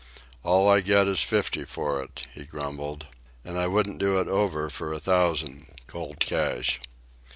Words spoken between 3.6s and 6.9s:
wouldn't do it over for a thousand, cold cash."